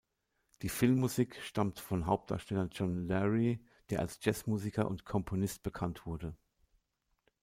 Die 0.63 0.69
Filmmusik 0.69 1.39
stammt 1.43 1.79
von 1.79 2.07
Hauptdarsteller 2.07 2.69
John 2.71 3.07
Lurie, 3.07 3.63
der 3.91 3.99
als 3.99 4.17
Jazz-Musiker 4.23 4.87
und 4.87 5.03
-Komponist 5.05 5.61
bekannt 5.61 6.07
wurde. 6.07 6.35